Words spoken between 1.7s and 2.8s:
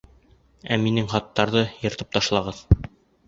йыртып ташлағыҙ.